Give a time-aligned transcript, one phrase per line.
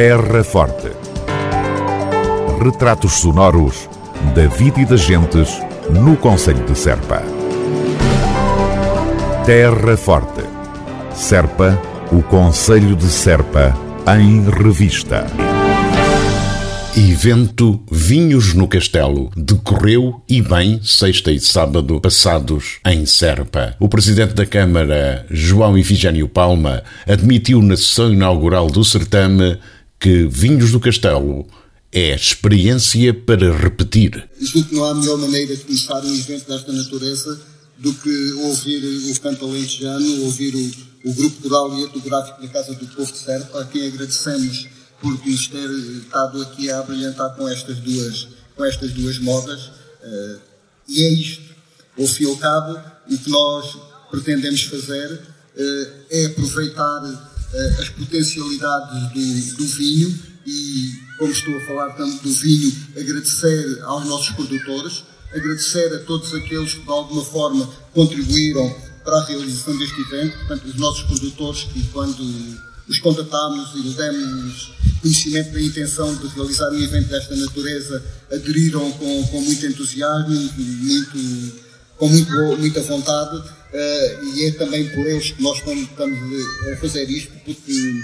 [0.00, 0.92] Terra Forte.
[2.62, 3.88] Retratos sonoros
[4.32, 5.60] da vida e das gentes
[5.90, 7.20] no Conselho de Serpa.
[9.44, 10.44] Terra Forte.
[11.12, 11.76] Serpa,
[12.12, 13.76] o Conselho de Serpa,
[14.16, 15.26] em revista.
[16.96, 23.74] Evento Vinhos no Castelo decorreu e bem sexta e sábado passados em Serpa.
[23.80, 29.58] O presidente da Câmara, João Ifigênio Palma, admitiu na sessão inaugural do certame
[29.98, 31.46] que Vinhos do Castelo
[31.92, 34.28] é experiência para repetir.
[34.40, 37.40] Julgo que não há melhor maneira de começar um evento desta natureza
[37.78, 42.74] do que ouvir o canto alentejano, ouvir o, o grupo coral e etnográfico da Casa
[42.74, 44.68] do Povo de Serpa, a quem agradecemos
[45.00, 49.70] por nos ter estado aqui a brilhantar com estas duas, com estas duas modas.
[50.02, 50.40] Uh,
[50.88, 51.48] e é isto.
[51.98, 52.78] Ao fim e ao cabo,
[53.10, 53.76] o que nós
[54.10, 61.60] pretendemos fazer uh, é aproveitar uh, as potencialidades do, do, vinho e, como estou a
[61.66, 67.24] falar tanto do vinho, agradecer aos nossos produtores, agradecer a todos aqueles que de alguma
[67.24, 72.22] forma contribuíram para a realização deste evento, portanto, os nossos produtores que, quando
[72.88, 78.90] os contatámos e lhes demos conhecimento da intenção de realizar um evento desta natureza, aderiram
[78.92, 81.52] com, com muito entusiasmo, muito,
[81.96, 86.18] com muito, muita vontade, uh, e é também por eles que nós estamos, estamos
[86.72, 88.02] a fazer isto, porque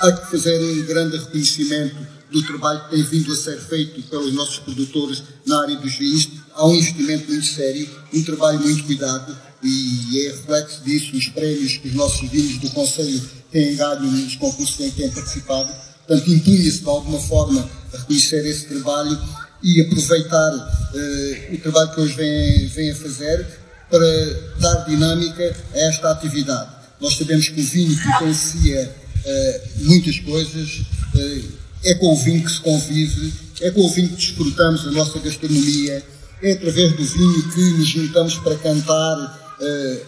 [0.00, 1.96] há que fazer um grande reconhecimento
[2.30, 6.28] do trabalho que tem vindo a ser feito pelos nossos produtores na área dos vinhos.
[6.54, 11.78] Há um investimento muito sério, um trabalho muito cuidado e é reflexo disso os prémios
[11.78, 15.72] que os nossos vinhos do Conselho têm ganho nos concursos em que têm participado.
[16.06, 19.18] Portanto, impunha-se de alguma forma a reconhecer esse trabalho
[19.62, 23.46] e aproveitar uh, o trabalho que eles vêm, vêm a fazer
[23.90, 26.70] para dar dinâmica a esta atividade.
[27.00, 28.94] Nós sabemos que o vinho potencia
[29.24, 30.82] uh, muitas coisas,
[31.14, 31.44] uh,
[31.84, 35.18] é com o vinho que se convive, é com o vinho que desfrutamos a nossa
[35.18, 36.04] gastronomia,
[36.42, 39.38] é através do vinho que nos juntamos para cantar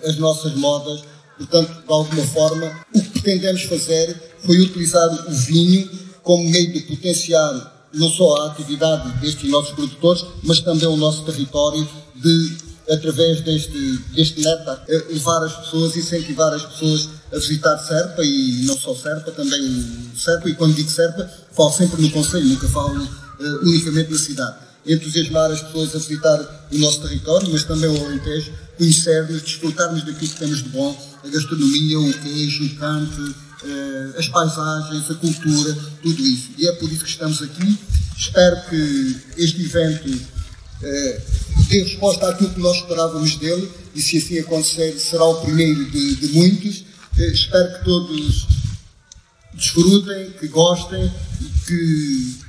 [0.05, 1.03] as nossas modas.
[1.37, 5.91] Portanto, de alguma forma, o que pretendemos fazer foi utilizar o vinho
[6.23, 11.25] como meio de potenciar não só a atividade destes nossos produtores, mas também o nosso
[11.25, 12.57] território de,
[12.91, 18.65] através deste, deste néctar, eh, levar as pessoas, incentivar as pessoas a visitar Serpa e
[18.65, 22.69] não só Serpa, também o Serpa, e quando digo Serpa, falo sempre no Conselho, nunca
[22.69, 24.57] falo uh, unicamente na cidade.
[24.85, 30.31] Entusiasmar as pessoas a visitar o nosso território, mas também o Alentejo, conhecer-nos, desfrutarmos daquilo
[30.33, 35.77] que temos de bom, a gastronomia, o queijo, o canto, eh, as paisagens, a cultura,
[36.03, 36.49] tudo isso.
[36.57, 37.79] E é por isso que estamos aqui.
[38.17, 40.09] Espero que este evento
[41.71, 46.17] dê resposta àquilo que nós esperávamos dele e, se assim acontecer, será o primeiro de,
[46.17, 46.85] de muitos.
[47.17, 48.47] Eh, espero que todos
[49.55, 51.11] desfrutem, que gostem
[51.41, 52.41] e que.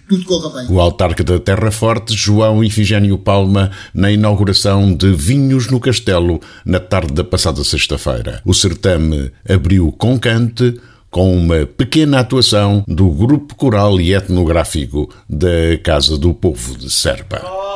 [0.68, 6.82] O autarca da Terra Forte, João Ifigênio Palma, na inauguração de Vinhos no Castelo, na
[6.82, 8.42] tarde da passada sexta-feira.
[8.44, 10.78] O certame abriu com cante,
[11.10, 17.71] com uma pequena atuação do grupo coral e etnográfico da Casa do Povo de Serpa.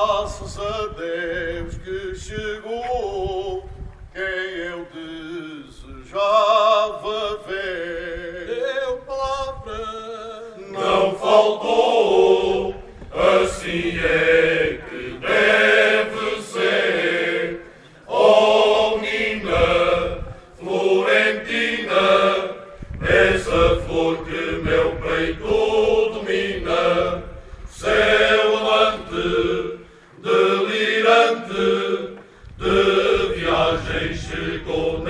[21.45, 22.55] Florentina,
[23.01, 27.23] essa flor que meu peito domina,
[27.67, 29.79] céu amante,
[30.23, 32.15] delirante,
[32.57, 35.03] de viagem chegou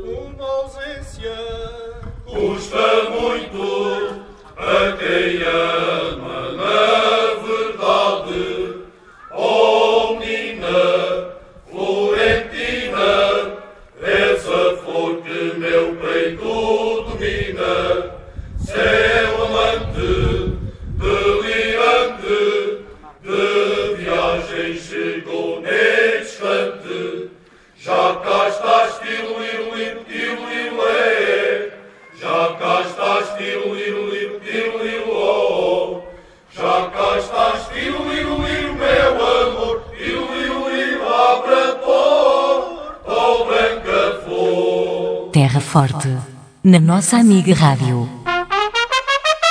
[0.05, 1.35] Uma ausência
[2.27, 4.21] custa muito
[4.55, 8.83] a quem ama na verdade.
[9.35, 10.77] Oh, menina
[11.71, 13.09] Florentina,
[13.99, 15.48] essa flor que
[45.39, 46.17] Terra Forte,
[46.61, 48.18] na nossa amiga Rádio.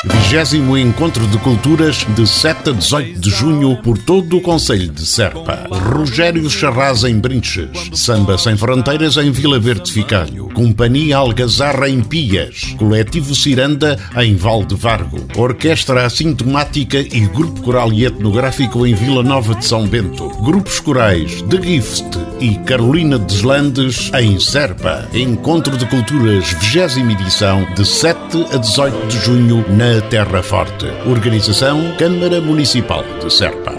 [0.04, 5.04] Vigésimo Encontro de Culturas de 7 a 18 de junho por todo o Conselho de
[5.04, 5.66] Serpa.
[5.68, 7.68] Rogério Charraz em Brinches.
[7.92, 10.50] Samba Sem Fronteiras em Vila Verde Ficalho.
[10.54, 12.76] Companhia Algazarra em Pias.
[12.78, 15.26] Coletivo Ciranda em Valde Vargo.
[15.36, 20.28] Orquestra Assintomática e Grupo Coral e Etnográfico em Vila Nova de São Bento.
[20.44, 25.08] Grupos corais The Gift e Carolina Deslandes em Serpa.
[25.12, 30.86] Encontro de Culturas, 20 edição, de 7 a 18 de junho na Terra Forte.
[31.06, 33.72] Organização Câmara Municipal de Serpa.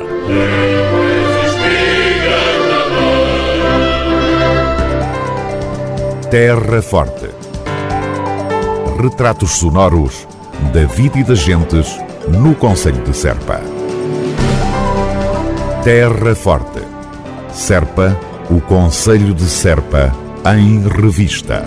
[6.31, 7.29] Terra Forte.
[8.99, 10.27] Retratos sonoros
[10.73, 13.61] da vida e das gentes no Conselho de Serpa.
[15.83, 16.81] Terra Forte.
[17.53, 18.19] Serpa,
[18.49, 20.11] o Conselho de Serpa,
[20.57, 21.65] em revista.